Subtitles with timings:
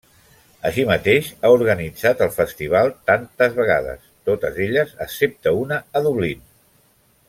[0.69, 6.47] Així mateix, ha organitzat el Festival tantes vegades; totes elles, excepte una, a Dublín.